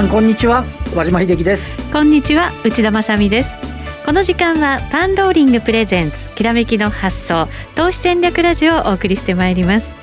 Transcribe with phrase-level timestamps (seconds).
[0.00, 0.64] さんこんにちは。
[0.96, 1.76] 和島秀樹です。
[1.92, 3.58] こんにちは内田まさです。
[4.06, 9.94] この時間はパンローリングプレゼンツきらめきの発想投資戦略ラジオをお送りしてまいります。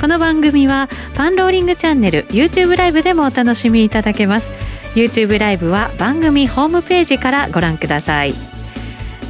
[0.00, 4.50] この番組はパンローリングチャンネル YouTube ライブでもお楽しみいただけます。
[4.94, 8.53] YouTube ライブは番組ホームページからご覧ください。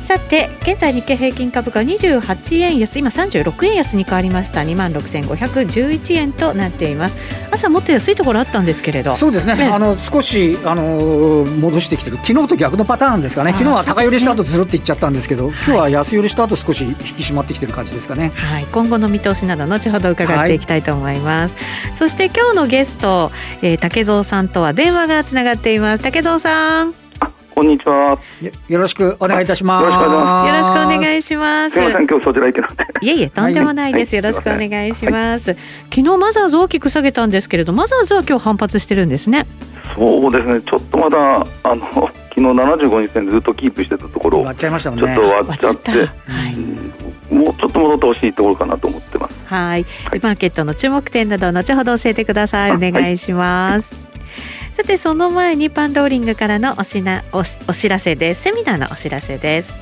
[0.07, 4.61] さて現在日経平均株価28円安今36円安に変わりました。
[4.61, 7.17] 2万6511円となっています。
[7.51, 9.17] 朝もっと安いところあったんですけれど。
[9.17, 12.19] そうですね、ね、あの少しあの戻してきてる。
[12.23, 13.53] 昨日と逆のパターンですかね。
[13.53, 18.33] 昨日は高寄りした後ずるっていっちゃったんですけど、ね、今日は安寄りした後少し引き締まってきてる感じですかね。
[18.35, 18.67] はい。
[18.73, 23.31] 今後の見通しなど後ほど伺っていきたいと思います、はい、そして今日のゲスト、
[23.63, 26.05] えー、竹蔵さんとは電話がつながっています。
[26.05, 27.04] 竹蔵さん
[27.55, 28.19] こんにちは。
[28.69, 29.85] よろしくお願いいたします。
[29.85, 31.75] よろしくお願いします。
[31.75, 32.85] すみません、今日そちら行けなくて。
[33.01, 34.17] いえいえ、とんでもないです。
[34.17, 35.55] よろしくお願いします。
[35.95, 39.47] 昨日マザーズ大きく下げたんですけれど、マザーズは今日反発してるんですね。
[39.95, 40.61] そうですね。
[40.63, 44.97] ちょっとまだあの昨日75日線ずっとキープしてたところ、割っちゃいましたね。
[44.97, 45.91] ちょっと割っちゃって。
[45.91, 46.07] は
[47.31, 49.37] い、もうちょっと戻ってほしいところかなと思ってます。
[49.47, 49.87] はい。
[50.21, 52.73] マーケットの注目点など後ほど教えてください。
[52.73, 54.14] お願いします。
[54.77, 58.43] さてその前にパンローリングからのおしなおお知らせです。
[58.43, 59.79] セミナーのお知らせです。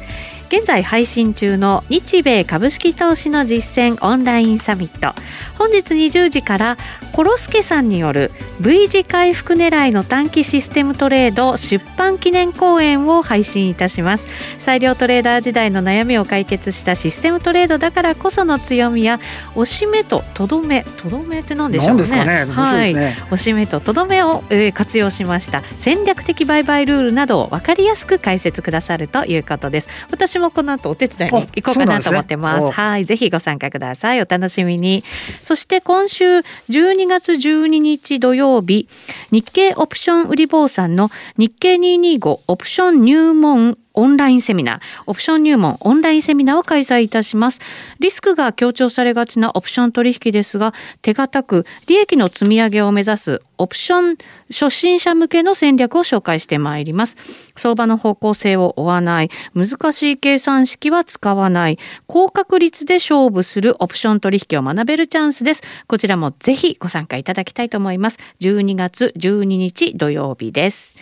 [0.49, 5.19] 現在配信中の日米株式投資の実践オンラインサミット。
[5.63, 6.77] 本日20時から
[7.13, 14.27] コロスケさんによる V 字回復狙いの短期システムトレード出版記念講演を配信いたします。
[14.59, 19.21] 裁量トレーダー時代の悩みを解決したシステムトレードだからこその強みや
[19.55, 25.63] 押し目ととどめとどめって何でしょうね、ね、はい、押し目ととどめを、えー、活用しました。
[25.79, 29.89] 戦略的売買ルールなどを分かりやすく解説くださるということです。
[30.11, 32.61] 私もこの後お手伝いに行こうかなと思ってます。
[32.61, 34.23] すね、はい、ぜひご参加ください。
[34.23, 35.05] お楽しみに。
[35.43, 36.39] そそして今週
[36.71, 38.89] 12月12日土曜日、
[39.31, 47.61] 日経オプション売り坊さんの日経225オプション入門オンラインセミナー、オプション入門オンラインセミナーを開催いたします。
[48.01, 54.17] リスクが強調されがちなオプション取引ですが、手堅く利益の積み上げを目指すオプション
[54.51, 57.17] 初心者向けの戦略を紹介してまいります。
[57.57, 65.63] 相場の方向性を追わない、難しい計算式は使わない、高確率で勝負するオプション取引を学べるチャンスです。
[65.87, 68.19] こちらもぜひご参加いただきたいと思います。
[68.41, 70.95] 12月12日土曜日です。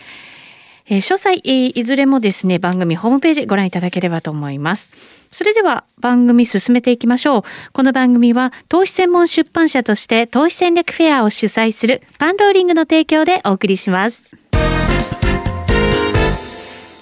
[0.91, 4.91] えー、詳細、えー、いずれもですね、番組ホームページご覧いただければと思います。
[5.31, 7.43] それでは番組進めていきましょう。
[7.71, 14.25] この番組は投資専門出版社として投資戦略フェアを主催するパンローリングの提供でお送りします。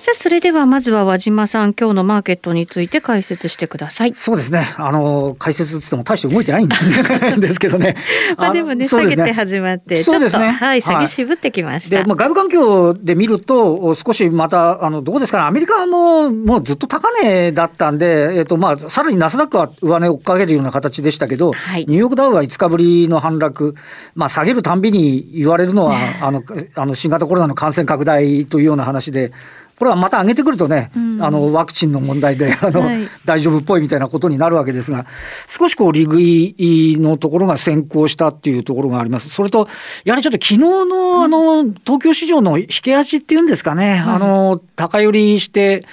[0.09, 4.13] さあ、それではまずは和島さん、今日のマーケットについて解説してください。
[4.13, 4.65] そうですね。
[4.77, 6.73] あの、解説つっても大して動いてないんで
[7.53, 7.95] すけどね。
[8.35, 10.49] まあでもね、下げて始まって、そうですね。
[10.49, 11.97] はい、下げ渋ってきました。
[11.97, 23.75] で、まあ外部環境で見ると、少しまた、あの、どうですかね、アメリカももうずっと高値だったんで、えっ、と、まあ、さらにナスダックは上値を追っかけるような形でしたけど、はい、ニューヨークダウは5日ぶりの反落、
[24.15, 26.41] まあ、下げるたんびに言われるのは、あの、
[26.73, 29.33] あの、新型コロナの感染拡大というような話で、
[29.79, 35.05] これはまた上げてくるとね、うん、あのワクチンの問題で あの、はい、大丈夫っぽいみたいなことになるわけですが、
[35.47, 39.29] 少しこう利食いのところが先行したっていうところがあります。
[39.29, 39.69] それと、
[40.03, 45.85] やはりちょっと昨日のあの東京市場の引け足っていうんですかね、あの高寄りして、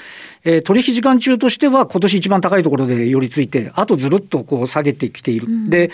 [0.47, 5.49] えー、取引時間中としては今年一番高いところで寄り付いて、あとずるっとこう下げてきている。
[5.49, 5.91] うん、で、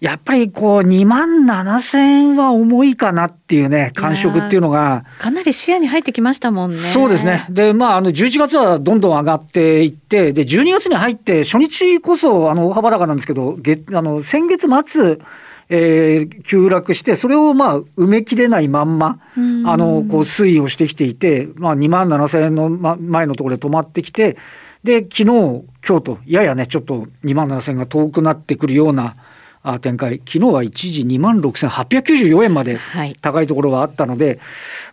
[0.00, 5.06] やっぱりこう2万7000円は重いかなっていうね、感触っていうのが。
[5.18, 6.76] かなり視野に入ってきましたもんね。
[6.76, 7.46] そうですね。
[7.48, 15.18] で、まあ、あの、11月はどんどん上がっていって、で、12月に入って初日こそ、あの、大幅高なんですけど、月、あの、先月末、
[15.68, 24.36] えー、急落して、それをまあ埋めきれないまんま、あのこう推移をしてきていて、まあ、2万7000円の前のところで止まってきて、
[24.84, 25.64] で昨日今
[25.98, 29.16] 日とややね、ちょっと2万7000円が遠くなってくるような
[29.80, 32.78] 展開、昨日は一時2万6894円まで
[33.20, 34.38] 高いところがあったので、はい、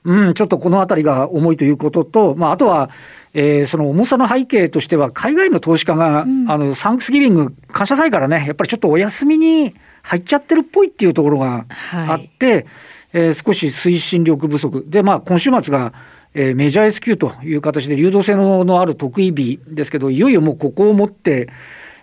[0.06, 2.90] うん、ちょっとこのあたりが重いということと、まあ、あとは、
[3.36, 12.66] えー、その重さの背景としては、海外の投資家が、うん、あのサンクスギビング、感謝祭からね、やっぱりちょっとお休みに入っちゃってるっぽいっていうところがあって、はい、
[13.14, 14.86] えー、少し推進力不足。
[14.88, 15.94] で、まあ、今週末が、
[16.34, 21.50] えー、メジャー S q という形で流動性のある得意日ですけどいよいよもうここをもって、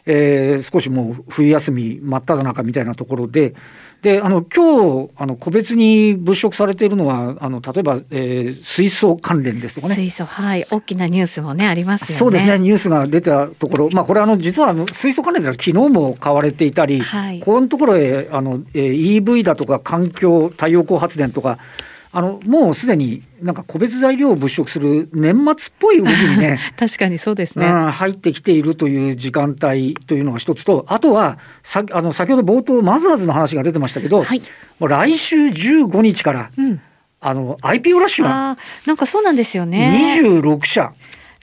[0.07, 3.55] えー、少しもう冬休み真っ只中みたいなところで、
[4.03, 9.95] であの今日あの個別に物色されているのはあの例えば、えー、水素関連ですとかね。
[9.95, 10.67] 水素はい。
[10.71, 12.15] 大きなニュースもねありますよね。
[12.19, 12.59] そうですね。
[12.59, 13.91] ニュースが出たところ。
[13.93, 21.59] まあこれあの実はあの水素関連では昨日も買われていたり、はい、このところへあの、えー、EV だとか環境太陽光発電とか
[22.13, 34.43] あのもうすでになんか個別材料を物色する年末っぽい動きにね 確かにそうですね、うん、入ってきているという時間帯というのが一つと、あとはさあの先ほど冒頭、マザーズの話が出てましたけど、はい、
[34.81, 36.81] もう来週15日から、うん、
[37.21, 40.21] あの IPO ラッシュがなんかそうなんですよね。
[40.21, 40.83] 26社。
[40.83, 40.93] が、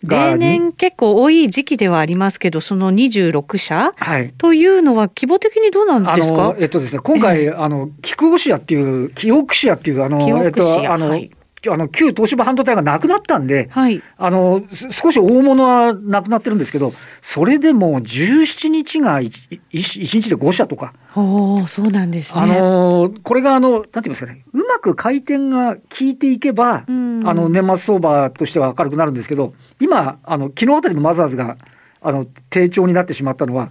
[0.04, 3.94] 例年結構多い時期ではありますけど、その26社？
[3.96, 6.36] はい、というのは規模的にどうなんあですか？
[6.36, 11.32] のえっとですね、今回、あのキクオシアっていう、キオクシアっていう、あのキオえっクシアとあの、はい
[11.70, 14.02] あの旧東芝半導体がなくなったんで、はい。
[14.18, 19.32] あのす少し大物はなくなってるんですけど、それでも17日が 1,
[19.72, 22.42] 日で5社とか、おお、そうなんですね。
[22.42, 31.58] あのこれがあの、なんて言いますかね、うまく回転が効いていけば、うんあの年末相場としては明るくなるんですけど、今、あの昨日あたりのマザーズが
[32.02, 33.70] あの低調になってしまったのは、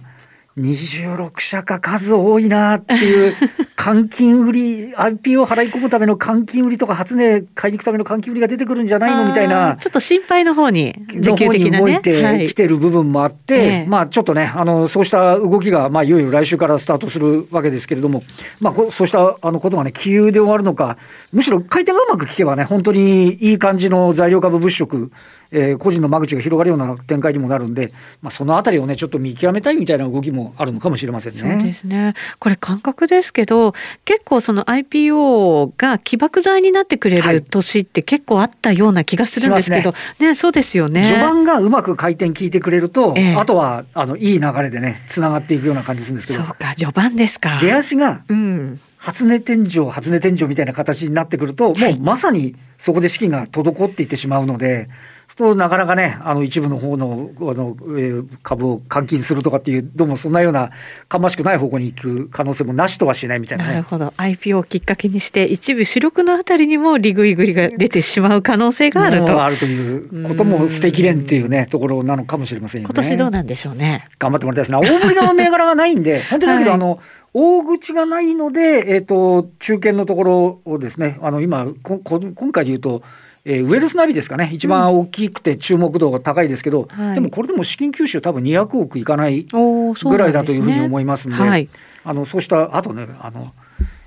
[0.57, 3.35] 26社か数多いなっていう、
[3.75, 9.77] 換金売り、IP を払い込むための換金売りとか、初値買いに行くための換金売りが出てくるんじゃないのみたいあなー。
[9.77, 11.79] ちょっと心配の方に、時給的なね。
[11.79, 18.23] 動いてきてる部分もあって、ええまあちょっとね、あのそうした動きが、まあ、いよいよ来週からスタートするわけですけれども、
[18.59, 20.97] まあ、こそうしたあのことがね、気流で終わるのか、
[21.31, 25.11] むしろ回転がうまく効けばね、本当にいい感じの材料株物色、
[25.51, 31.39] えー個人の間口が広がるような展開にもなるんで、まあ、そのあたりをね、ちょっと見極めたいみたいな動きもあるのかもしれませんね。
[31.39, 32.13] そうですね。
[32.39, 33.73] これ感覚ですけど、
[34.05, 41.03] 結構その IPO が起爆剤になってくれはいる年って結構あったような気がするんですけど、ねそうですよね。
[41.03, 47.59] 序盤がうまく回転効いてくれると、ええあとはあのいい流れでね、つながっていくような感じするんですけど、そうか、序盤ですか。
[47.61, 48.79] 出足がうん。
[48.97, 60.71] 初値天井、初値天井みたいな形になってくると、もうまさにそこで資金が滞っていってしまうので、そうするとなかなかね、あの一部の方のあの、えー株を換金するとかっていう、どうもそんなような
[61.07, 63.71] かましくない方向に行く可能性もなしとはしないみたいなね。
[63.71, 64.07] なるほど。
[64.17, 69.43] IPO をきっかけにして、一部主力のあたりにも利食いぐりが出てしまう可能性があると。
[69.43, 72.93] あるということも捨てきれんっていうね、ところなのかもしれませんよね。
[72.93, 74.07] 今年どうなんでしょうね。
[74.19, 74.97] 頑張ってもらいたいですね。
[74.97, 76.99] 大盛りの銘柄がないんで、 本当にだけど、はいあの、
[77.33, 83.01] 大口がないので、えっ、と、中堅のところをですね、あの、今、ここ今回で言うと、
[83.49, 91.69] えーウェルスナビですかね、一番大きくて注目度が高いですけど、はいでもこれでも資金吸収多分200億いかないぐらないだというふうに思いますんで、はい。
[92.03, 93.51] あの、そうした、あとね、あの、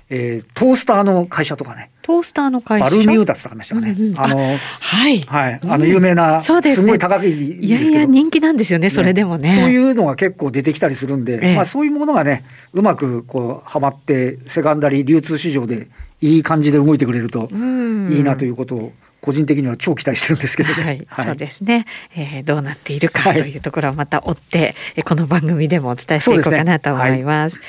[0.09, 2.85] えートースターの会社とかね、トースターの会社？
[2.85, 3.95] バルミューダってありましたかね。
[3.97, 5.21] うんうんあの、はい。
[5.21, 7.31] はい、あの、有名な、そうですねごい高い。
[7.31, 9.55] いやいや、人気なんですよね、それでもね。
[9.55, 15.87] そういうのが結構出てきたりするんで、ええまあ、そういうものがね、うまくこうはまって、セカンダリー流通市場で
[16.21, 18.91] いい感じで動いてくれるとうんいいなということを、
[19.21, 20.83] 個人的には超期待してるんですけどね。
[20.83, 21.85] はい、そうですね、
[22.15, 27.61] えーどうなっているかはいというところはまた追って、えーこの番組でもお伝えしていこうかなと思います。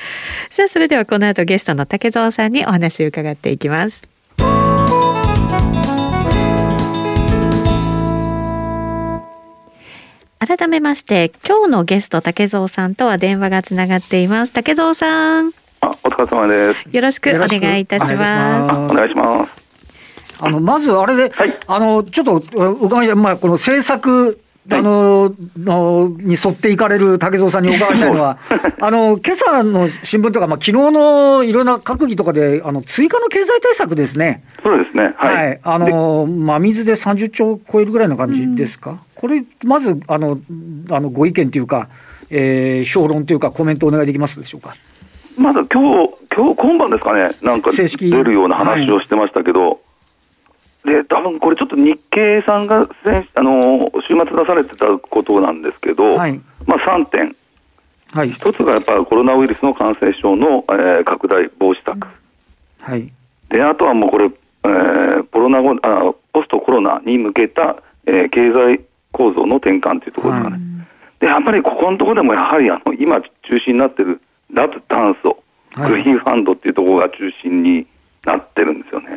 [0.49, 4.01] さあ、それではこの後ゲストの竹蔵さんにお話を伺っていきます。
[10.39, 14.53] 改めまして、今日のゲスト竹蔵さんとは電話がつながっています。
[14.53, 16.95] 竹蔵さん、あ、お疲れ様です。
[16.95, 18.11] よろしくお願いいたし。
[18.13, 19.62] ますお願いします。
[20.45, 21.57] あのまずあれで、はい。
[21.67, 22.35] あのちょっと
[22.81, 24.39] 伺いまあ、この政策
[24.71, 28.37] あののに沿っていかれる竹蔵さんにお伺いしたいのは、
[28.79, 35.13] あの今朝の新聞とか、まあ昨日のいろんな閣議とかで、あの追加の経済対策ですね、そうですね。
[35.17, 35.53] は、はい。
[35.53, 35.57] い。
[35.63, 40.39] あの真水で30兆を超えるぐらいの感じですか、これ、まずあの
[40.89, 41.89] あのご意見というか、
[42.29, 44.75] えー評論というか、コメントお願いできますでしょうか？
[45.37, 48.09] まだ今日、今日今晩ですかね、なんか正式。
[48.09, 49.79] 出るような話をしてましたけど、
[50.85, 57.35] で、多分これちょっと日経さんが先あの週末出されてたことなんですけど、はいまあ3点。
[58.11, 62.07] はい、一つがやっぱコロナウイルスの感染症の、えー拡大防止策。
[62.79, 63.11] はい、
[63.49, 70.59] で、あとはもうこれ、えーコロナ後あ、ポストコロナに向けた、えー経済構造の転換というところですかね。
[71.19, 74.21] で、やっぱりここのところでもやはりあの今中心になっている
[74.51, 77.87] 脱炭素、はいグリーンファンドっていうところが中心に
[78.25, 79.07] なってるんですよね。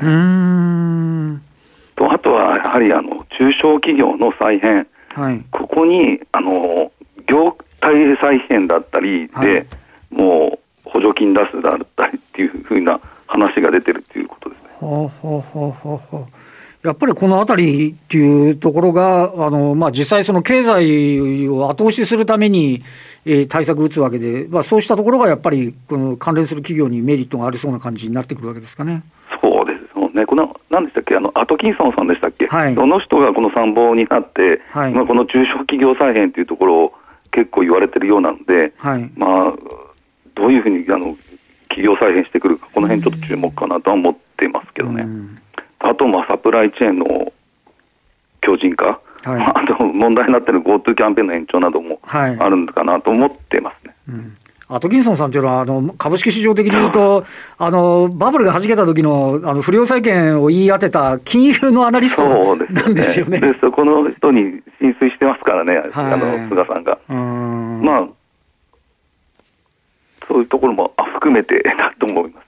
[2.12, 6.90] あとはやはりあの中小企業の再編、はい、ここにあの
[7.26, 9.66] 業態再編だったりで、はい
[10.10, 14.68] もう補助金出すだったりっていうふうな話が出てるっていうことですね。
[14.78, 16.26] ほうほうほうほうほう
[16.86, 22.84] やっぱりこのあたりっていうところが、あのまあ、実際、その経済を後押しするために、
[23.24, 29.02] えー対策打つわけで、まあ、そうしたところがやっぱり、この関連する企業にメリットがありそうな感じになってくるわけですかね。
[29.42, 30.24] そうですよね。
[30.26, 31.16] この何でしたっけ？
[31.16, 32.74] あのアトキンソンさんでしたっけ、はい。
[32.74, 34.92] その人がこの参謀になって、はい。
[34.92, 36.94] まあ、この中小企業再編というところを
[37.30, 39.54] 結構言われてるようなので、はい、まあ、
[40.34, 41.16] どういうふうにあの
[41.68, 45.02] 企業再編してくるか、この辺ちょっと注目かなとは思ってますけどね。
[45.02, 45.38] うん。
[45.78, 47.32] あと、まあ、サプライチェーンの
[48.42, 49.38] 強靭化、はい。
[49.38, 52.38] まあ、あと問題になっている GoTo キャンペーンの延長などもはい。
[52.38, 53.94] あるんかなと思ってますね。
[54.08, 54.34] うん
[54.68, 57.24] アトキンソンさんというのは、あの株式市場的に言うと、
[57.56, 63.40] あのバブルが弾けた時のあの不良債権を言い当てた金融のアナリストなんですよね。
[63.40, 66.98] でそこの人に浸水してますからね、はいあの菅さんが。
[67.14, 68.08] んまあ、
[70.26, 72.46] そういうところもあ含めて だと思います。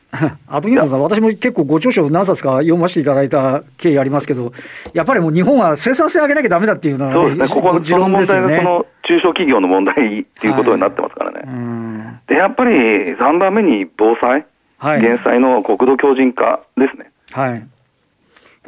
[0.48, 4.52] アトキンソンさん、私も結構ご著書何冊か読ませていただいた経緯ありますけど、
[4.94, 8.56] やっぱりもう日本は生産性上げなきゃだめだっていうのは、そうですね、ここの持論問ですよね。
[8.56, 11.40] 題がその中小企業の問題っていうことになってますからね。
[11.46, 14.44] うんで、やっぱり3番目に防災、
[14.76, 17.10] はい減災の国土強靭化ですね。
[17.32, 17.66] はい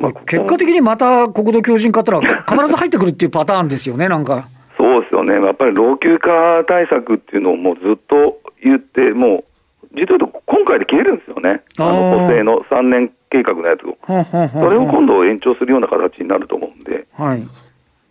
[0.01, 4.49] これ結果的にまた国土強靭化ってのは必ず入ってくるっていうパターンですよね、なんか。
[4.79, 9.45] そうですよね、やっぱり老朽化対策っていうのをもうずっと言って、もう、
[9.95, 13.99] 実は言うと今回で切れるんですよね、あの補正の3年計画のやつを。
[14.07, 17.43] それを今度延長するような形になると思うんで、はい。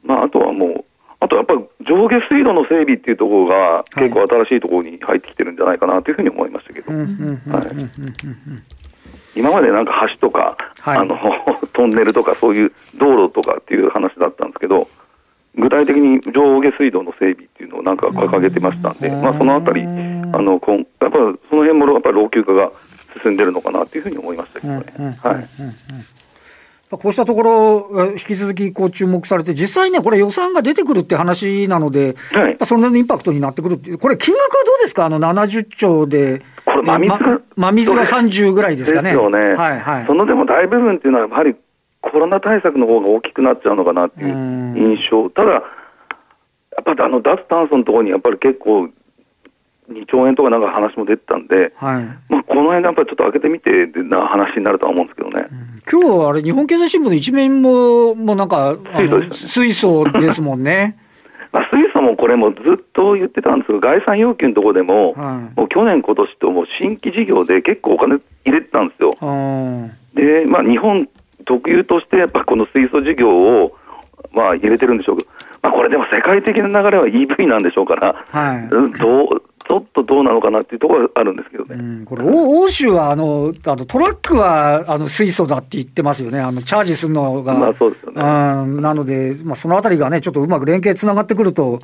[0.04, 0.86] まあ、あとはもう、
[1.22, 7.06] あとやっぱり上下水道の整備っていうところが、結構新しいところに入ってきてるんじゃないかなというふうに思いましたけど、はい。
[9.36, 10.98] 今までなんか橋とか、はい。
[10.98, 11.18] あの
[11.74, 14.88] トンネルとか、そういう道路とかっていう話だったんですけど、
[15.56, 19.22] 具体的に上下水道の整備っていうのをなんか掲げてましたんで、うん。
[19.22, 21.12] まあ、そのあたり、あのこんやっぱり
[21.50, 22.72] その辺もやっぱり老朽化が
[23.22, 25.18] 進んでるのかなというふうに思いましたけどね。
[25.22, 25.44] はい
[26.98, 32.48] こうしたところ、え引き続きこう注目されて、実際ね、これ、予算が出てくるって話なので、はい。
[32.48, 39.12] やっぱそれなりのインパクトになってくるっていう、これ、金額はどうですか、あの70兆で、これ真水ま真水が30ぐらいですかね。
[39.12, 40.06] ですよね、はいはい。
[40.08, 41.56] そのでも大部分っていうのは、やはり
[42.02, 44.76] コロナ対策の方が大きくなっちゃうのかなっていううん。
[44.76, 45.64] 印象、ただ、やっ
[46.84, 48.90] ぱあの脱炭素のところにやっぱり結構、
[49.90, 55.48] 2兆円とかなんか話も出てたんで、はいまあ、この辺、やっぱりちょっと開けてみてな話になるとは思うんですけどね。
[55.92, 60.98] 今日あれ、日本経済新聞の一面も、もうなんか、水素ですよね水素ですもんね。
[61.52, 69.16] まあ、水素もこれもずっと言ってたんですけど、概算要求のところでも、はいもう去年、今年ともう新規事業で結構お金入れてたんですよ。
[70.14, 71.10] で、まあ、日本
[71.46, 73.76] 特有として、やっぱこの水素事業を、
[74.34, 75.30] まあ、入れてるんでしょうけど、
[75.64, 79.42] まあ、これでも世界的な流れは EV なんでしょうから、はいうんどう
[80.20, 81.76] どうなのかなっていうところはあるんですけどね。
[81.76, 87.54] うん、これ、お欧州はあのあのトラックはあの水素だって言ってますよね、あのチャージするのが。
[87.54, 88.26] まあそうですよねう
[88.66, 91.80] んなので、まあ、そのあたりがね、ちょっとうまく連携つながってくると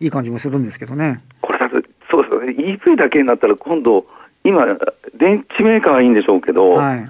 [0.00, 1.20] いい感じもするんですけどね。
[1.40, 4.04] これだって、そうですよね、EV だけになったら、今度、
[4.42, 4.66] 今、
[5.14, 7.04] 電池メーカーはいいんでしょうけど、はい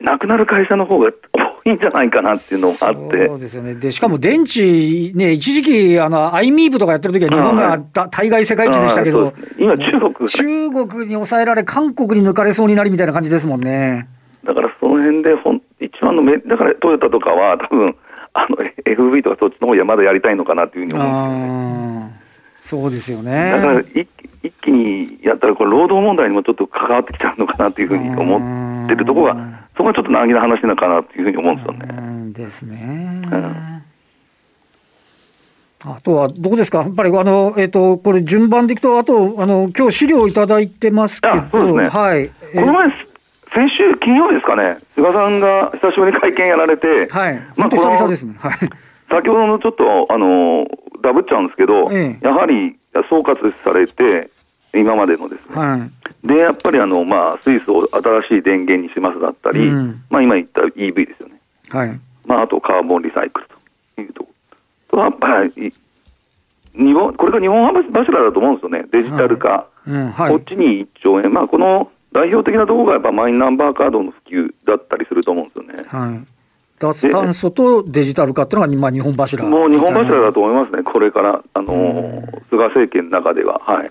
[0.00, 3.74] なくなる会社の方が多いんじゃないかなっていうのもあってそう、ですよね。
[3.74, 7.78] で、しかも電池、ね、一時期、あの、アイミーブとかやってる時は日本が
[8.10, 14.08] 大概世界一でしたけど今、中国中国に抑えられ、韓国に抜かれそうになりみたいな感じですもんね。
[14.44, 17.96] だからその辺でほん、一番のめ、だからトヨタとかは、多分
[18.32, 22.18] あの FV とかそっちの方にはまだやりたいのかなっていうふうに思うんですよね。
[22.60, 23.52] そうですよね。
[23.52, 24.08] だから一
[24.42, 31.86] 一気にやったら、これ、労働問題にもちょっと関わってきちゃうのかなというふうに思ってるところうんが、そこはちょっと難儀な話なのかなというふうに思うんですよね。
[31.88, 32.76] うんですね。
[32.76, 33.82] ん。
[35.84, 42.00] あとはどうですか、やっぱりあの、えっとこれ、順番でいくと、あと、あの今日資料いただいてますけど、あそうですね。
[42.00, 42.88] はい、この前、
[43.54, 48.34] 先週金曜日ですかね、菅さんが久しぶりに会見やられて、はい、まあ久々ですね。
[48.40, 48.52] はい。
[49.08, 50.66] 先ほどのちょっと、あの
[51.02, 52.26] ダブっちゃうんですけど、ええ。
[52.26, 52.76] やはり
[53.08, 54.28] 総括されて、
[54.74, 55.90] 今までのですね、はい
[56.24, 61.40] で、やっぱりあの、まあ、水素を新しい電源にしますだったり、うんまあ、今言った EV ですよね。
[61.68, 63.48] はいまあ、あとカーボンリサイクル
[63.96, 64.30] というとこ
[64.90, 64.98] ろ。
[64.98, 65.72] と、やっぱり、
[66.74, 68.84] 日本、これが日本柱だと思うんですよね。
[68.92, 69.66] デジタル化。
[69.86, 71.32] うんはいこっちに1兆円。
[71.32, 75.88] まあ、この代表的なところがやっぱマイナンバーカードの普及だったりすると思うんですよね。
[75.88, 76.20] はい、
[76.78, 80.32] 脱炭素とデジタル化っていうのが、まあ、日本柱もう日本柱だと。
[80.34, 80.82] と思いますね。
[80.82, 83.60] これから、あのー菅政権の中では。
[83.64, 83.90] はい。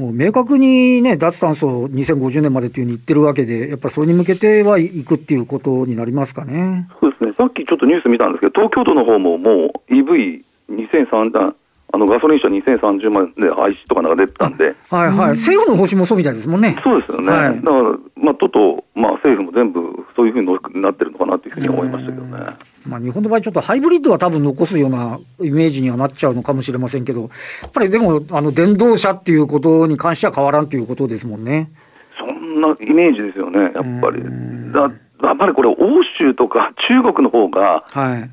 [0.00, 6.88] もう明確にね、脱炭素2050年までというふうに言ってるわけで、やっぱりそれに向けてはいくっていうことになりますかね。
[7.00, 7.34] そうですね。
[7.36, 11.54] さっきちょっとニュース見たんですけど、東京都の方ももう EV2030、
[11.92, 16.76] あのガソリン車2030万で廃止とかなんか出てたんで、はいはい、政府の方針もそうみたいですもんね。
[16.84, 17.32] そうですよね。
[17.32, 19.80] はいだから、まあ、都と、まあ、政府も全部
[20.14, 22.38] そういうふうになってるのかなというふうに思いましたけどね。
[22.86, 27.26] まあ、日本の場合、ちょっとハイブリッドは多分残すようなイメージにはなっちゃうのかもしれませんけど、や
[27.68, 31.70] っぱりでも、あの電動車っていうことに関しては変わらんということですもんね。
[32.18, 34.72] そんなイメージですよね、やっぱりうん。
[34.72, 34.80] だ
[35.22, 38.30] やっぱりこれ、欧州とか中国の方が、はい。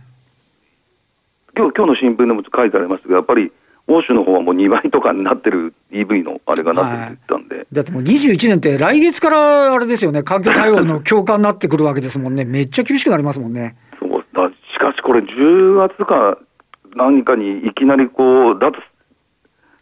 [1.57, 3.51] 今日今日の新聞でも書いてありましたけど、やっぱり
[3.87, 12.45] 欧州の方はもう2倍とかになってる EV のあれがなってたんで、だってもう21年って来月からあれですよね、環境対応の強化になってくるわけですもんね。
[12.45, 13.75] めっちゃ厳しくなりますもんね。
[13.99, 16.37] そうだしかしこれ、10月か
[16.95, 18.73] 何かにいきなりこう、脱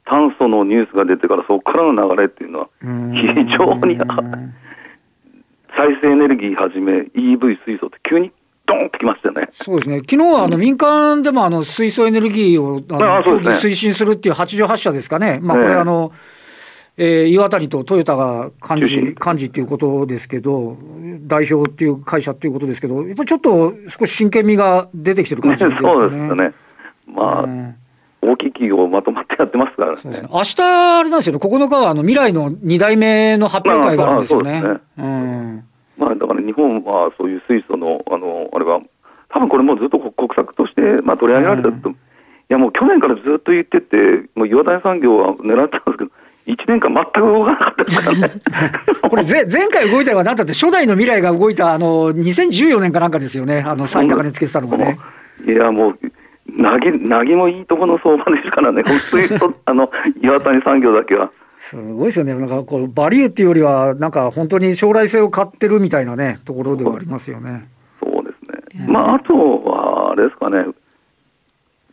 [0.05, 3.27] 炭素のニュースが出てから、そこからの流れっていうのは、非
[3.57, 3.97] 常に
[5.75, 8.31] 再生エネルギーはじめ EV 水素って急に
[8.65, 9.49] ドーンときましたよね。
[9.63, 9.97] そうですね。
[9.99, 15.39] 昨日はあの民間でもあの水素エネルギーをあのね推進するっていう88社ですかね。
[15.41, 16.11] まあこれええあの、
[16.97, 20.77] えー岩谷とトヨタが幹事、幹事っていうことですけど、
[21.27, 25.93] 代表っていう会社っていうことですけど、やっぱりちょっと少し真剣味が出てきてる感ねじですかね。
[25.93, 26.53] そうですよね。
[27.07, 27.75] まあ、うん
[28.21, 30.21] 大きい企業まとまってやってますからね。
[30.21, 34.51] ね明日、あれなんですよね、9日はあの未来の2代目の発表会があるんですよね。
[34.51, 35.65] まあそうですうん
[35.97, 38.81] まあ、だから日本はそういう水素の、あの、あれは、
[39.29, 41.95] 多分これもうずっと国策として、まあ、取り上げられたと、うい
[42.49, 43.97] やもう去年からずっと言ってて、
[44.35, 46.11] もう岩谷産業は狙ってたんですけど、
[46.45, 48.41] 1年間全く動かなかったですからね。
[49.09, 54.97] これぜ、前回動いたのは何だって、初代の未来が動いた、あの、2014年かなんかですよね、あの、最高値つけてたのがね。
[55.45, 55.99] いや、もう、
[56.47, 59.89] なぎ、なぎもいいところの相場ですからね、この水素、 あの、
[60.21, 61.31] 岩谷産業だけは。
[61.57, 62.33] すごいですよね。
[62.33, 67.67] なんかこう、バリューっていうよりは、なんか本当に将来性を買ってるみたいなね、ところではありますよね。
[68.01, 68.85] そうですね。
[68.87, 70.65] うんまあ、あとは、あれですかね、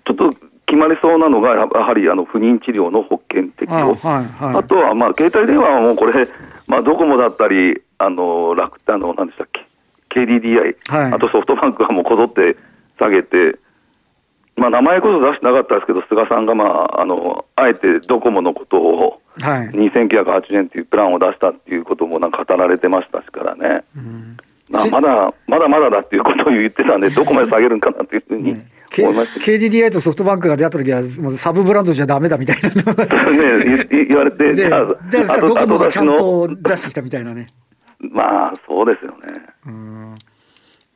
[0.05, 0.31] ちょっと
[0.67, 3.95] 決まりそうなのが、やはりあの不妊治療の保険適あ用。
[3.95, 4.57] はいはい。
[4.57, 6.29] あとは、まあ、携帯電話はもうこれ、
[6.67, 9.67] まあ、ドコモだったり、あの、楽天、あの、何でしたっけ、
[10.11, 12.57] KDDI、はいあとソフトバンクはもうこぞって
[12.99, 13.59] 下げて、
[14.57, 19.69] まあ、名前こそ出してなかったですけど、菅さんが、まあ、あの、あえてドコモのことを、はい。
[19.71, 23.85] 2980円っていうプランを出したっていうこともなんか語られてましたしからね。
[23.97, 24.37] うん
[24.69, 37.47] まあ、せまだ、まだまだだっていうことを言ってたんで、 どこまで下げるんかなっていうふうにね K- KDDI とソフトバンクが出会った時は、もうサブブランドじゃダメだみたいなね、 言言われて、で、じゃあでさ後ドコモがちゃん後と出してきたみたいなね。
[38.03, 39.17] のまあ、そうですよね。
[39.67, 40.15] うん。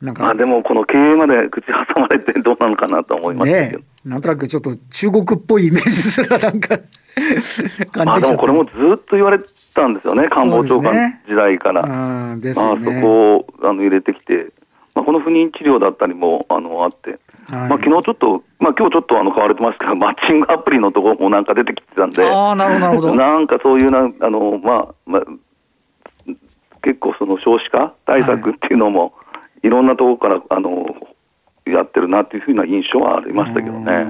[0.00, 3.72] なんか、まあ、でも、この経営まで口挟まれてどうなのかなと思いましたけね
[4.04, 4.10] ど。
[4.10, 6.78] なんとなくちょっと中国っぽいイメージすらなんか
[7.90, 11.82] 感まあ、でもこれもずっと言われてたんですよね、官房長官時代から。
[11.82, 12.90] うんですまあ、そ。
[13.00, 14.52] こをあの入れてきて、
[14.94, 17.18] まあ、この不妊治療だったりもあのあって、
[17.50, 17.68] はい。
[17.68, 25.22] まあ昨日ちょっと、まあ今日ちょっとあの買われてますけど、マッチングアプリのところもなんか出てきてたんで、ああ、なるほど、 なんかそういうな、あの、まあ、まあ、
[26.82, 29.25] 結構その少子化対策っていうのも、い、
[29.68, 30.96] ろんなところから、あの、
[31.66, 34.06] やってるなっていうふうな印象はありましたけどね。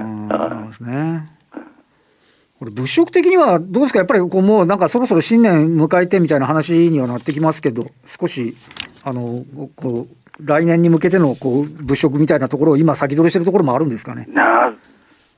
[2.59, 3.99] これ物色的にはどうですか？
[3.99, 7.87] やっぱりこうもうなんかそろそろ新年迎えてみたいな話にはなってきますけど、
[8.19, 8.55] 少し、
[9.03, 9.43] あの、
[9.75, 14.27] こう、来年に向けてのこう物色みたいなところを今先取りしてるところもあるんですかね？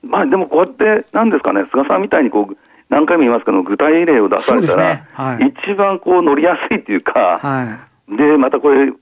[0.02, 2.56] まあでもこうやって、なんですかね、菅さんみたいにこう、
[2.88, 5.04] 何回も言いますけど、具体例を出されたら、ね。
[5.12, 5.54] はい。
[5.66, 8.92] 一番こう乗りやすいっていうか、はで、またこれ、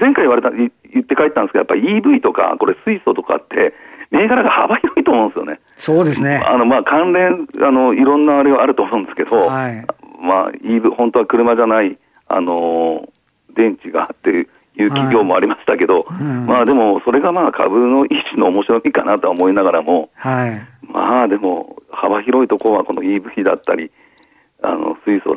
[0.00, 3.74] 前回言われた、い言って帰ったんですけど、やっぱり EV とか、これ水素とかって、
[4.10, 5.54] 銘柄が幅広いと思うんですよね。
[5.54, 5.58] い。
[5.76, 6.42] そうですね。
[6.46, 9.86] あの、まあ、関連、あの、いろんなあれがあると思うんですけど、はい
[10.20, 13.16] まあ、EV、本当は車じゃない、あのー
[13.56, 20.62] 電池がっていう企業もありましたけど、うんまあでも、それがまあ株の一種の面白みかなとは思いながらも、はい。
[20.82, 23.90] まあでも、幅広いところはこの EV だったり、
[24.62, 25.34] あの、水素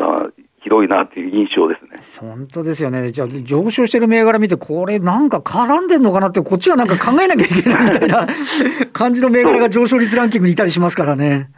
[0.60, 2.30] が広いなっていう印象ですね。
[2.30, 3.12] 本当ですよね。
[3.12, 8.28] じゃあ、上昇してる銘柄見て、これなんか絡んでんのかなって、こっちがなんか考えなきゃいけないみたいな
[8.94, 11.50] 感じの銘柄が上昇率ランキングにいたりしますからね。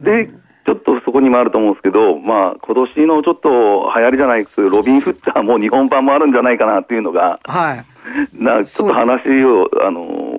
[0.00, 0.30] で、
[0.66, 7.84] ちょっとそこにもあると思うんですけど、まあ、今年のちょっと流行りじゃないですロビン・フッチャーも日本版もあるんじゃないかなっていうのが、はい。
[8.42, 10.33] なちょっと話を、あの、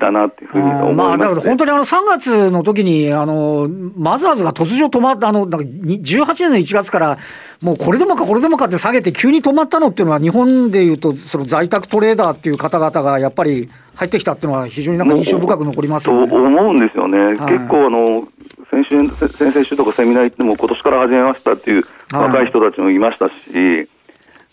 [0.00, 7.18] たなっていうふうに思いまあ、だましてから本当にあの3月の時に、あの、マザーズが突如止まった、あの、なんかに18年の1月から、
[7.62, 16.32] もうこれでもかこれでもかって下げて急に止まったのっていうのは、日本でいうと、その在宅トレーダーっていう方々がやっぱり入ってきたっていうのは非常になんか印象深く残りますとよね。
[16.32, 17.38] 思うんですよね、はい。
[17.38, 18.28] 結構あの、
[18.70, 22.22] 先週、せ先々週とかセミナー行っても、今年から始めましたっていうはい。
[22.28, 23.88] 若い人たちもいましたし、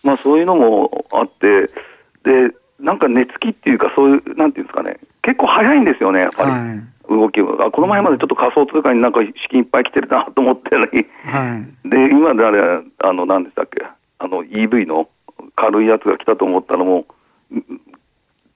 [0.04, 1.70] まあそういうのもあって、
[2.24, 6.52] で、なんか寝つきっていうか、そういう、なんていうんですかね、結構早いんですよね、やっぱり。
[6.52, 6.84] はい。
[7.10, 11.90] 動きがあこの前までちょっと仮想通貨になんか資金いっぱい来てるなと思ってたのに、はい。
[11.90, 13.86] で、今であれ、あの、何でしたっけ、
[14.20, 15.08] あの、EV の
[15.56, 17.06] 軽いやつが来たと思ったのも、
[17.54, 17.64] ん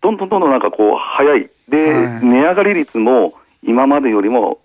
[0.02, 1.50] どんどんどんどんなんかこう、早い。
[1.70, 4.60] で、はい値上がり率も今までよりも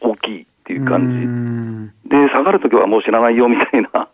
[0.00, 2.08] 大きいっていうう感んじ。
[2.10, 4.08] で、下がるときはもう知らないよみたいな。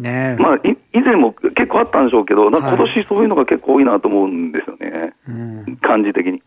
[0.00, 0.42] ねえ。
[0.42, 5.14] まあ、い以前も結構あったんでしょうけど、なんか今はい年そういうのが結構多いなと思うんですよね。
[5.28, 6.42] うん感じ的に。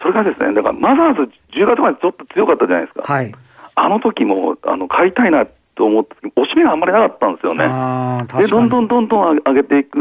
[0.00, 3.12] それれがですね、だからマザーズ10月までちょっと強かったじゃないですか。
[3.12, 3.34] はい。
[3.74, 7.64] あの時も、あの、買いたいなと思って、押し目があんまりなかったんですよね。
[8.38, 8.46] で。
[8.46, 9.98] どんどんどんどん上げていく、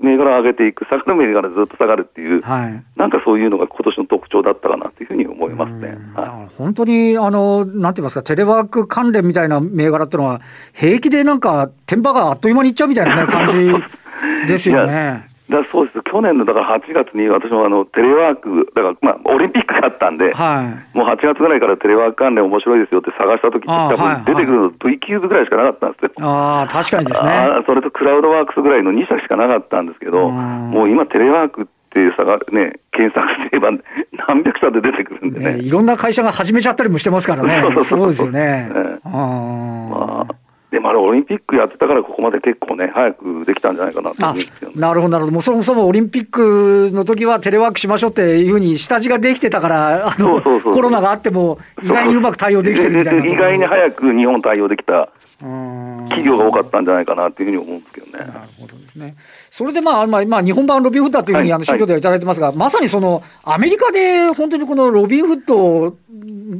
[0.00, 2.84] 銘柄を上げていく、下がる銘柄ずっと下がるっていう、はい。
[2.96, 10.40] なんかそういうのが今年の特徴だったかなというふうに思いますねはから本当に、あの、なんて言いますか、テレワーク関連みたいな銘柄っていうのは、
[10.72, 15.28] 平気でなんか、天場があっという間にいっちゃうみたいなね、感じですよね。
[15.48, 15.52] い。
[15.52, 16.02] だそうです。
[16.02, 20.96] 去年のだから8月に私もあのテレワーク、だからまあオリンピックがあったんで、はい。
[20.96, 26.12] もう8月ぐらいからテレワーク関連面白いですよって探した時って多分出てくるの V キューブぐらいしかなかったんですよ。
[26.26, 27.48] ああ、確かにですね。
[27.66, 33.70] それとクラウドワークスぐらいの2社しかなかったんですけど、うんもう今テレワークっていう差がね、検索すれば
[34.28, 35.54] 何百社で出てくるんでね。
[35.54, 37.64] ね、いろんな会社が始めちゃったりもしてますからね。
[37.84, 38.70] そうですよね。
[38.74, 40.27] ええあまあ、
[40.70, 44.74] でもあれオリンピックやってたからここまで結構ね、早くできたんじゃないかなと思あうんですよね。
[44.76, 45.32] なるほど、なるほど。
[45.32, 53.24] もうそもそもオリンピックの時はテレワークしましょうっていうふうに下地ができてたから、コロナがあっても意外にうまく対応できてるみたいな。
[53.26, 55.08] 意外に早く日本対応できた
[55.40, 58.12] うん企業が多かったんじゃないかなっていうふうに思うんですけどね。
[58.18, 59.14] なるほどですね。
[59.50, 65.96] それでまあ、まあ、まあ、日本版ロビンフッドというふうにはいあの資料ではいただいてますが、まさにそのアメリカで本当にこのロビンフッド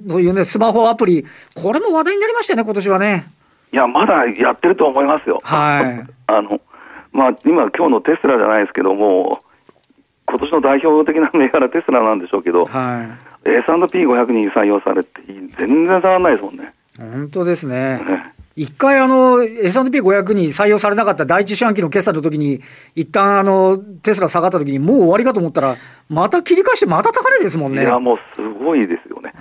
[0.09, 3.27] というね、スマホアプリ、これも話題になりましたよね、今年はね。
[3.73, 5.41] いや、まだやってると思いますよ。
[5.43, 6.61] はい あの、
[7.13, 9.41] まあ、今、今日のテスラじゃないですけども、
[10.27, 13.07] 今年の代表的な銘柄テスラなんでしょうけど、は
[13.45, 15.23] S&P500 に採用されて、
[15.59, 16.73] 全然下がらないですもんね。
[16.99, 17.03] い。
[17.03, 17.99] 本当ですね。
[18.07, 22.61] ね一回あの S&P500 に採用されなかった第一四半期の決算の時に、
[22.97, 25.77] 一旦あのテスラ下がった時に、もう終わりかと思ったら、
[26.09, 27.83] また切り返して、また高値ですもんね。
[27.83, 29.33] いや、もうすごいですよね。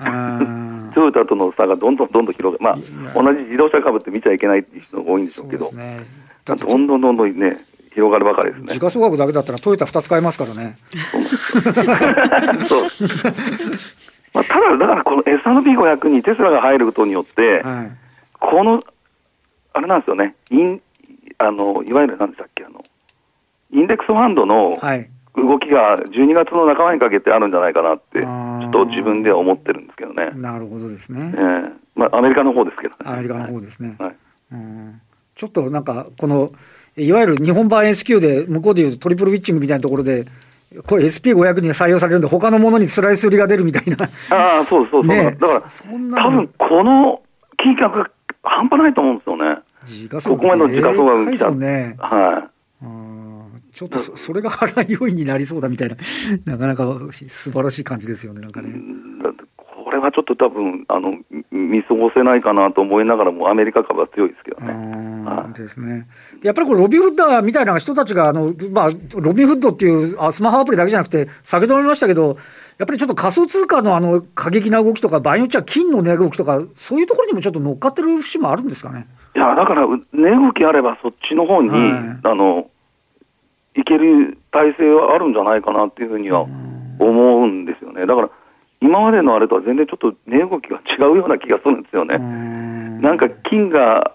[0.98, 6.06] うんトヨタとの差がどんどんどんどん広がる、まあ、同じ自動車株って見ちゃいけないっていう人が多いんでしょそううけど、ね。
[6.46, 7.58] どんどんどんどんね、
[7.94, 8.80] 広がるばかりですね時。
[8.80, 10.78] 価総額だけだったらトヨタ2つ買えますからね。
[12.68, 12.84] そう
[14.34, 17.92] まあ、ただ、だからこの S&P500 にテスラが入ることによって、はい。
[18.40, 18.84] この、
[19.74, 20.82] あれなんですよね、イン
[21.38, 22.84] あのいわゆるなんでしたっけあの、
[23.72, 25.10] インデックスファンドのはい。
[25.38, 31.34] 動きが12月の半ばにかけてあるんじゃないかなって、ちょっと自分では思ってるんですけどね、なるほどですえね。
[31.38, 32.98] えまあ、アメリカの方ですけどね。
[33.06, 33.96] アメリカの方ですね。
[34.00, 34.16] はい
[34.52, 35.02] うん
[35.36, 36.50] ちょっとなんか、この、
[36.96, 40.26] いわゆる日本版 S q で、向こうでいうトリプルウィッチングみたいなところで、
[40.88, 44.10] これ SP500 に採用されるんで、他のものにスライス売りが出るみたいな。
[44.32, 47.22] ああ、そうそうそう、ねだから、多分この
[47.58, 48.10] 金額が
[48.42, 49.60] 半端ないと思うんですよね。
[49.86, 51.96] 時価総額ここまでの時価総額でかいですもんね。
[52.00, 52.50] は
[52.82, 53.27] うん
[53.78, 55.96] ちょっとそそれが腹い要因になりそうだみたいな、
[56.52, 58.64] なかなか素晴らしい感じですよね、なんかい。
[58.64, 58.72] ね。
[59.86, 61.14] これはちょっと多分あの
[61.52, 64.74] 見過ごせないかなと思いながらも、アメリカ株は強いですけどね。
[64.74, 66.08] うんですね。
[66.42, 72.38] やっぱりこれ、ロビンフッダーみたいな人たちが、あのまあ、ロビンフッドっていうあスマホアプリだけじゃなくて、先ほども言いましたけど、
[72.80, 79.06] やっぱりちょっと仮想通貨のあの過激な動きとか、場合によっちゃ金の値動きとか、そういうところにもちょっと乗っかってる節もあるんですかね。
[79.36, 81.80] いや、だから、値動きあれば、そっちの方に、はい
[82.24, 82.70] あの、
[83.78, 88.06] いける体制はあるんじゃないかなっていうふうには思うんですよね。
[88.06, 88.30] だから、
[88.82, 92.18] 今までのあれとは全然ちょっと値動きが違うような気がするんですよね。
[92.18, 94.14] ななんか金が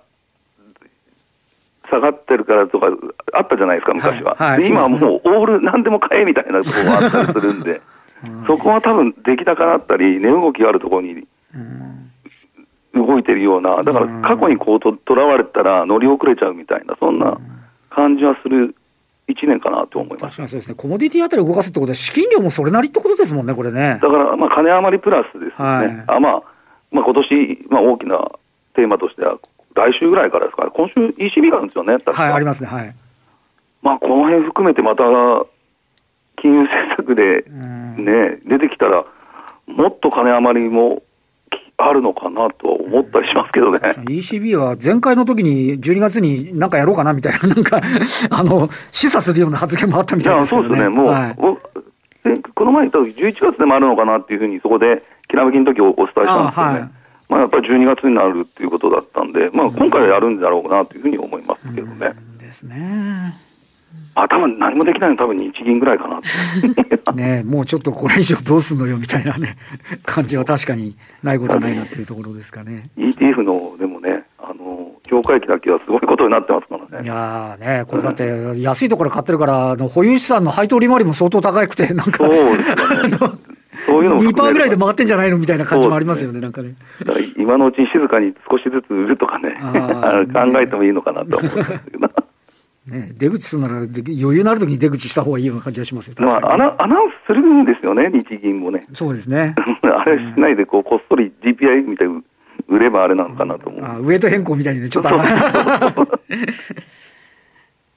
[1.91, 2.89] 下がってるからとか
[3.33, 4.35] あったじゃないですか、昔は。
[4.35, 7.81] はいはいで今はもうオール何でも買えみたいなところがあったりするんで、
[8.47, 11.27] そこは多分出来高だったり、値動きがあるところに
[12.95, 17.39] 動いてるような、だから過去にこうととらわれたら乗り遅れちゃうみたいな、そんな
[17.91, 18.75] 感じはする
[19.29, 20.37] 1年かなと思います。
[20.37, 23.99] 確かにそうですね、コモディティあたり動かすってことは、資金量もそれなりってことですもんね、これね。
[24.03, 25.87] だから、まあ、金余りプラスですよね。
[25.87, 26.43] はいあまあ、
[26.91, 28.33] まあ、今年、まあ、大きな
[28.75, 29.39] テーマとしては、
[29.75, 31.97] 来週ぐらいからですから、今週 ECB があるんですよね。
[32.05, 32.95] はい、ありますね、はい。
[33.83, 35.05] まあ、この辺含めてまた、
[36.37, 39.05] 金融政策でうんね、出てきたら、
[39.67, 41.03] もっと金余りもき
[41.77, 43.79] あるのかなとは思ったりしますけどね。
[43.79, 47.81] ECB は前回の時に12月になんかやろうかなみたいな、 なんか、
[48.31, 50.69] あの、示唆するような発言もあったみたいですけどね。
[50.69, 51.37] そうですね、もう、はい
[52.55, 56.53] この前言った11月でもあるのかなっていうふうに、そこで、きらめきの時おお伝えしたんですよね。
[56.55, 56.91] あはい
[57.29, 62.13] まあ、やっぱり12月になるっていうことだったんで、まあ、今回はやるんだろうなというふうに思いますけどね。
[62.39, 63.35] ですね。
[64.15, 67.13] あ、多分何もできないの多分日銀ぐらいかな。
[67.13, 69.57] ねもうちょっとこれ以上どうすんのよみたいなね、
[70.05, 72.83] 感じは確かにないことはないなっていうところですかね。
[72.99, 77.09] ETF の、でもね、あの、境界期だけはすごいことになってますからいね。
[77.09, 83.53] やーね、これだって安いところ買ってるから、あの保有資産の配当利回りも相当高くて、なんか、そうですよね。
[83.87, 86.75] そういうのも含め2%ぐらいで回ってんじゃないのみたいな感じもありますよね、なんかね。
[87.37, 89.57] 今のうちに静かに少しずつ売るとかね、
[90.33, 92.09] 考えてもいいのかなと思うんですけど。
[92.87, 96.15] ね、出口するなら余裕のあるときに出口した方がいいような感じがしますよ。
[96.19, 98.87] まあ、アナアナウンスするんですよね、日銀もね。
[98.93, 99.55] そうですね。
[99.83, 102.23] あれしないでこう、こっそり GPI みたいに
[102.67, 103.85] 売ればあれなのかなと思う。
[103.85, 105.11] あウエイト変更みたいにね、ちょっと。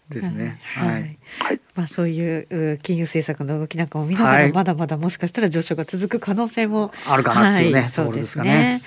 [0.10, 0.60] ですね。
[0.62, 1.18] はい。
[1.40, 8.82] はい、まあそういう金融政策の動きなんかを見ながら、まだまだもしかしたら上昇が続く可能性もあるかなっていうね、はい、そうですね。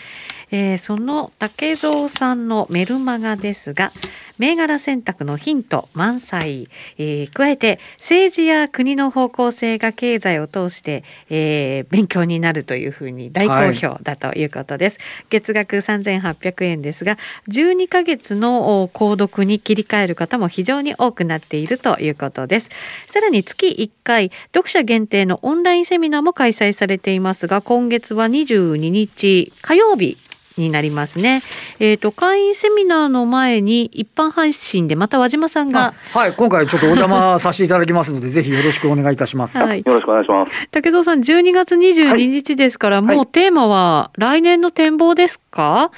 [0.50, 3.90] えー、その竹蔵さんのメルマガですが、
[4.38, 22.70] 銘柄選択のヒント満載、えー、加えて政治や国の方向性が経済を通して、えー、勉強になるというふうに大好評だということです、はい、月額3800円ですが12ヶ月の購読に切り替える方も非常に多くなっているということです。
[23.06, 30.16] さらに月1回読者限定のオンラインセミナーも開催されていますが今月は22日火曜日
[30.58, 31.42] になりますね。
[31.78, 35.94] えっ、ー、と、会員セミナーの前に一般配信でまた和島さんが。
[36.12, 39.58] はい、今回ちょっとお邪魔させていただきますので、 ぜひよろしくお願いいたします。
[39.58, 40.52] はい、よろしくお願いします。
[40.70, 45.90] 竹蔵さん、12月22日ですから、はい、もうテーマは来年の展望ですか、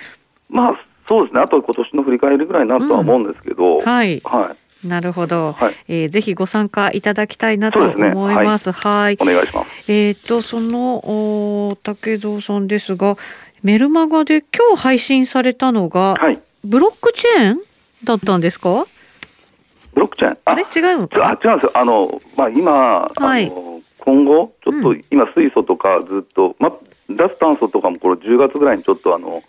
[0.49, 0.75] まあ、
[1.07, 1.41] そうですね。
[1.41, 4.21] あと今年の振り返りぐらいになるとは思うんですけど、うん、はい。
[4.25, 4.57] はい。
[4.87, 8.65] なるほど、はい、えー、ぜひご参加いただきたいなと思います。
[8.65, 9.93] すね、はい、はい、お願いします。
[9.93, 10.97] えっ、ー、とその
[11.71, 13.17] お竹蔵さんですが、
[13.63, 17.61] メルマガで今日配信されたのが、はい、ブロックチェーン
[18.05, 18.87] だったんですか？
[19.93, 20.39] ブロックチェーン？
[20.45, 20.63] あれ？
[20.63, 21.29] 違うのか？
[21.29, 21.73] あ違うんですよ。
[21.75, 26.73] あの、まあ、今、はい、あの今後、ちょっと、今、水素とかずっと、ま、
[27.11, 29.43] 脱炭素とかもこれ10月ぐらいにちょっとあの、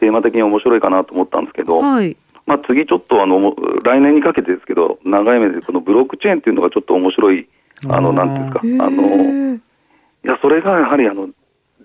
[0.00, 3.54] テーマ的に面白いかなと思ったんですけど、はい、まあ、次ちょっとあの、
[3.84, 7.46] 来年にかけてですけど、長い目でこのブロックチェーンっていうのがちょっと面白い、
[7.88, 9.60] あの、なんていうんですか、あの、い
[10.22, 11.28] や、それがやはりあの、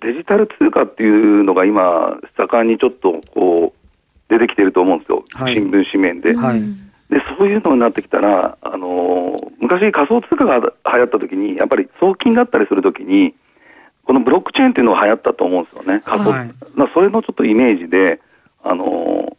[0.04, 6.36] デジタル通貨っていうのが今、盛んにちょっとこう出てきてると思うんですよ、はい、新聞紙面で。
[6.36, 6.62] はい、
[7.10, 13.34] でそういうのになってきたら、あのー、昔、仮想通貨が流行った時に、やっぱり送金だったりするときに、
[14.04, 16.54] このブロックチェーンっていうのが流行ったと思うんですよね、仮想、はい、
[16.94, 18.20] それのちょっとイメージで、
[18.62, 19.36] あのー、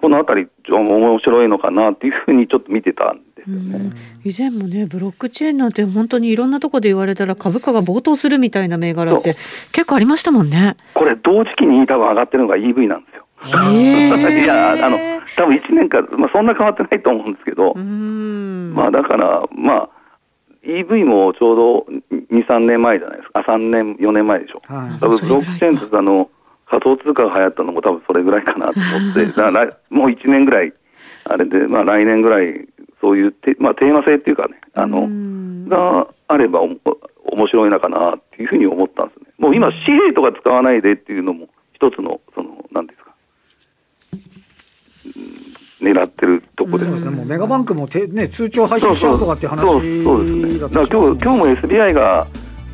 [0.00, 3.92] このあたり、面白いのかなっていうふうにちょっと見てたんですよね。
[4.24, 9.36] 以前もね、ブロックチェーンなんて本当にいろんなところで言われたら株価が暴騰するみたいな銘柄って
[9.72, 10.76] 結構ありましたもんね。
[10.94, 13.26] これ同時期に多分上がってるのが EV なんですよ。
[13.42, 14.98] いや、あの、
[15.36, 19.88] 多分1年か、まあそんな変わってないと思うんですけど、まあだから、まあ、
[20.64, 21.86] EV もちょうど
[22.30, 23.40] 2、3年前じゃないですか。
[23.40, 24.62] あ、3年、4年前でしょ。
[24.72, 26.30] はい、多分ブロックチェーンってあの、
[26.66, 30.72] 仮想通貨が流行ったのも多分それぐらいかなと思って、 だからもう1年ぐらい、
[31.24, 32.68] あれで、まあ来年ぐらい
[33.02, 35.08] そういうテ,、まあ、テーマ性っていうかね、あの、
[35.68, 36.68] があればお
[37.32, 39.26] 面白いのかなっていうふうに思ったんですね。
[39.38, 43.12] もう今、紙幣とか使わないでっていうのも一つの、その、なんですか、
[45.82, 47.10] 狙ってるところですね。
[47.10, 50.58] もうメガバンクもて、ね、通帳配信しちゃうとかって話そうそうですね。
[50.60, 52.26] だから今日今日も SBI が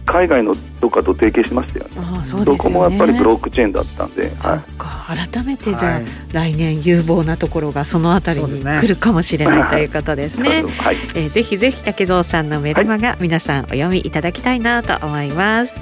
[0.04, 1.90] 海外のどっかと提携しましたよね。
[1.96, 4.28] あそうですねどこもやっぱりブロックチェーンだったんで。
[4.36, 10.64] そっか、改めてじゃあ、はい、来年有望なところがそのあたりに来るかもしれない、ということですね。
[10.78, 15.74] はい、えー、ぜひぜひ竹蔵さんのメルマガ、皆さんお読みいただきたいなと思います。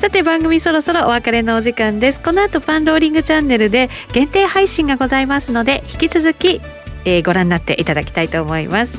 [0.00, 2.20] さて番組そろそろお別れのお時間です。
[2.20, 6.62] この後パンローリングチャンネルで限定配信がございますので引き続き、
[7.04, 8.98] えー、ご覧になっていただきたいと思います。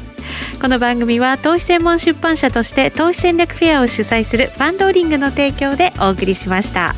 [0.62, 6.94] この番組は投資専門出版社として投資戦略フェアを主催するファンローリングの提供でお送りしました。